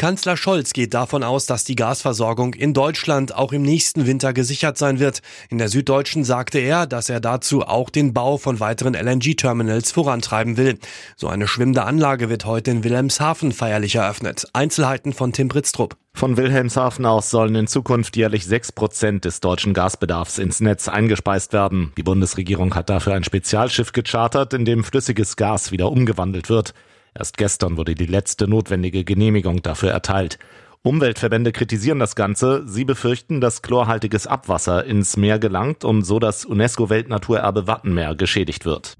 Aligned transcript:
Kanzler 0.00 0.38
Scholz 0.38 0.72
geht 0.72 0.94
davon 0.94 1.22
aus, 1.22 1.44
dass 1.44 1.64
die 1.64 1.76
Gasversorgung 1.76 2.54
in 2.54 2.72
Deutschland 2.72 3.34
auch 3.34 3.52
im 3.52 3.60
nächsten 3.60 4.06
Winter 4.06 4.32
gesichert 4.32 4.78
sein 4.78 4.98
wird. 4.98 5.20
In 5.50 5.58
der 5.58 5.68
Süddeutschen 5.68 6.24
sagte 6.24 6.58
er, 6.58 6.86
dass 6.86 7.10
er 7.10 7.20
dazu 7.20 7.66
auch 7.66 7.90
den 7.90 8.14
Bau 8.14 8.38
von 8.38 8.60
weiteren 8.60 8.94
LNG-Terminals 8.94 9.92
vorantreiben 9.92 10.56
will. 10.56 10.78
So 11.16 11.28
eine 11.28 11.46
schwimmende 11.46 11.84
Anlage 11.84 12.30
wird 12.30 12.46
heute 12.46 12.70
in 12.70 12.82
Wilhelmshaven 12.82 13.52
feierlich 13.52 13.96
eröffnet. 13.96 14.46
Einzelheiten 14.54 15.12
von 15.12 15.34
Tim 15.34 15.48
Britztrup. 15.48 15.98
Von 16.14 16.38
Wilhelmshaven 16.38 17.04
aus 17.04 17.28
sollen 17.28 17.54
in 17.54 17.66
Zukunft 17.66 18.16
jährlich 18.16 18.46
sechs 18.46 18.72
Prozent 18.72 19.26
des 19.26 19.40
deutschen 19.40 19.74
Gasbedarfs 19.74 20.38
ins 20.38 20.60
Netz 20.60 20.88
eingespeist 20.88 21.52
werden. 21.52 21.92
Die 21.98 22.02
Bundesregierung 22.02 22.74
hat 22.74 22.88
dafür 22.88 23.12
ein 23.12 23.24
Spezialschiff 23.24 23.92
gechartert, 23.92 24.54
in 24.54 24.64
dem 24.64 24.82
flüssiges 24.82 25.36
Gas 25.36 25.72
wieder 25.72 25.92
umgewandelt 25.92 26.48
wird. 26.48 26.72
Erst 27.14 27.36
gestern 27.36 27.76
wurde 27.76 27.94
die 27.94 28.06
letzte 28.06 28.48
notwendige 28.48 29.04
Genehmigung 29.04 29.62
dafür 29.62 29.90
erteilt. 29.90 30.38
Umweltverbände 30.82 31.52
kritisieren 31.52 31.98
das 31.98 32.16
Ganze. 32.16 32.62
Sie 32.66 32.84
befürchten, 32.84 33.40
dass 33.40 33.60
chlorhaltiges 33.60 34.26
Abwasser 34.26 34.84
ins 34.84 35.16
Meer 35.16 35.38
gelangt 35.38 35.84
und 35.84 36.04
so 36.04 36.18
das 36.18 36.46
UNESCO-Weltnaturerbe 36.46 37.66
Wattenmeer 37.66 38.14
geschädigt 38.14 38.64
wird. 38.64 38.96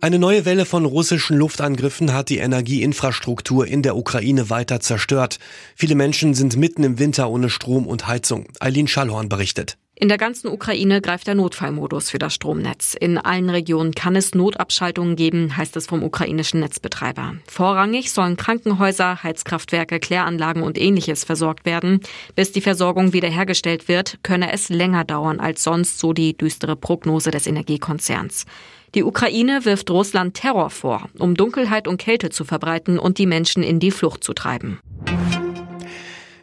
Eine 0.00 0.20
neue 0.20 0.44
Welle 0.44 0.64
von 0.64 0.84
russischen 0.84 1.36
Luftangriffen 1.38 2.12
hat 2.12 2.28
die 2.28 2.38
Energieinfrastruktur 2.38 3.66
in 3.66 3.82
der 3.82 3.96
Ukraine 3.96 4.48
weiter 4.48 4.78
zerstört. 4.78 5.38
Viele 5.74 5.96
Menschen 5.96 6.34
sind 6.34 6.56
mitten 6.56 6.84
im 6.84 7.00
Winter 7.00 7.28
ohne 7.30 7.50
Strom 7.50 7.86
und 7.86 8.06
Heizung. 8.06 8.46
Eileen 8.60 8.86
Schallhorn 8.86 9.28
berichtet. 9.28 9.76
In 10.00 10.08
der 10.08 10.16
ganzen 10.16 10.46
Ukraine 10.46 11.00
greift 11.00 11.26
der 11.26 11.34
Notfallmodus 11.34 12.10
für 12.10 12.20
das 12.20 12.32
Stromnetz. 12.32 12.94
In 12.94 13.18
allen 13.18 13.50
Regionen 13.50 13.96
kann 13.96 14.14
es 14.14 14.32
Notabschaltungen 14.32 15.16
geben, 15.16 15.56
heißt 15.56 15.76
es 15.76 15.88
vom 15.88 16.04
ukrainischen 16.04 16.60
Netzbetreiber. 16.60 17.34
Vorrangig 17.48 18.12
sollen 18.12 18.36
Krankenhäuser, 18.36 19.24
Heizkraftwerke, 19.24 19.98
Kläranlagen 19.98 20.62
und 20.62 20.78
ähnliches 20.78 21.24
versorgt 21.24 21.66
werden. 21.66 22.00
Bis 22.36 22.52
die 22.52 22.60
Versorgung 22.60 23.12
wiederhergestellt 23.12 23.88
wird, 23.88 24.20
könne 24.22 24.52
es 24.52 24.68
länger 24.68 25.02
dauern 25.02 25.40
als 25.40 25.64
sonst, 25.64 25.98
so 25.98 26.12
die 26.12 26.38
düstere 26.38 26.76
Prognose 26.76 27.32
des 27.32 27.48
Energiekonzerns. 27.48 28.46
Die 28.94 29.02
Ukraine 29.02 29.64
wirft 29.64 29.90
Russland 29.90 30.34
Terror 30.34 30.70
vor, 30.70 31.08
um 31.18 31.34
Dunkelheit 31.34 31.88
und 31.88 31.98
Kälte 31.98 32.30
zu 32.30 32.44
verbreiten 32.44 33.00
und 33.00 33.18
die 33.18 33.26
Menschen 33.26 33.64
in 33.64 33.80
die 33.80 33.90
Flucht 33.90 34.22
zu 34.22 34.32
treiben. 34.32 34.78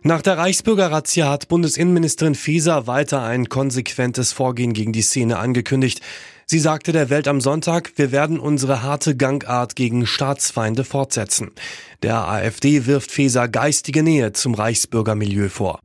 Nach 0.08 0.22
der 0.22 0.38
Reichsbürgerrazzia 0.38 1.28
hat 1.28 1.48
Bundesinnenministerin 1.48 2.36
Faeser 2.36 2.86
weiter 2.86 3.24
ein 3.24 3.50
konsequentes 3.50 4.34
Vorgehen 4.34 4.74
gegen 4.74 4.94
die 4.94 5.02
Szene 5.02 5.40
angekündigt. 5.40 6.00
Sie 6.46 6.60
sagte 6.60 6.92
der 6.92 7.10
Welt 7.10 7.28
am 7.28 7.42
Sonntag, 7.42 7.92
wir 7.96 8.12
werden 8.12 8.40
unsere 8.40 8.84
harte 8.84 9.18
Gangart 9.18 9.76
gegen 9.76 10.06
Staatsfeinde 10.06 10.84
fortsetzen. 10.84 11.54
Der 12.04 12.28
AfD 12.28 12.86
wirft 12.86 13.10
Faeser 13.10 13.48
geistige 13.48 14.04
Nähe 14.04 14.32
zum 14.32 14.54
Reichsbürgermilieu 14.54 15.50
vor. 15.50 15.80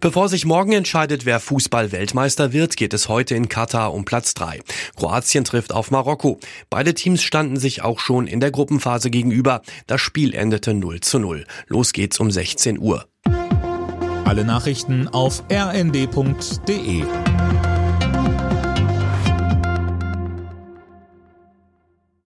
Bevor 0.00 0.28
sich 0.28 0.44
morgen 0.44 0.72
entscheidet, 0.72 1.26
wer 1.26 1.40
Fußball-Weltmeister 1.40 2.52
wird, 2.52 2.76
geht 2.76 2.94
es 2.94 3.08
heute 3.08 3.34
in 3.34 3.48
Katar 3.48 3.92
um 3.92 4.04
Platz 4.04 4.34
3. 4.34 4.60
Kroatien 4.96 5.44
trifft 5.44 5.72
auf 5.72 5.90
Marokko. 5.90 6.38
Beide 6.70 6.94
Teams 6.94 7.22
standen 7.22 7.56
sich 7.56 7.82
auch 7.82 7.98
schon 7.98 8.28
in 8.28 8.38
der 8.38 8.52
Gruppenphase 8.52 9.10
gegenüber. 9.10 9.62
Das 9.86 10.00
Spiel 10.00 10.34
endete 10.34 10.72
0 10.72 11.00
zu 11.00 11.18
0. 11.18 11.46
Los 11.66 11.92
geht's 11.92 12.20
um 12.20 12.30
16 12.30 12.78
Uhr. 12.78 13.06
Alle 14.24 14.44
Nachrichten 14.44 15.08
auf 15.08 15.42
rnd.de 15.50 17.02